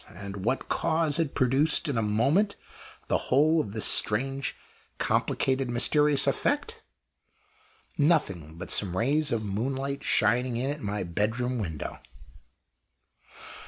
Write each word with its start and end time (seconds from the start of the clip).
And 0.15 0.37
what 0.37 0.67
cause 0.67 1.17
had 1.17 1.35
produced 1.35 1.87
in 1.87 1.95
a 1.95 2.01
moment 2.01 2.55
the 3.07 3.19
whole 3.29 3.61
of 3.61 3.71
this 3.71 3.85
strange, 3.85 4.55
complicated, 4.97 5.69
mysterious 5.69 6.25
effect? 6.25 6.81
Nothing 7.99 8.57
but 8.57 8.71
some 8.71 8.97
rays 8.97 9.31
of 9.31 9.43
moonlight 9.43 10.03
shining 10.03 10.57
in 10.57 10.71
at 10.71 10.81
my 10.81 11.03
bedroom 11.03 11.59
window. 11.59 11.99